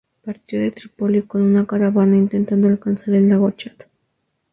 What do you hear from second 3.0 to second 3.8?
el lago Chad.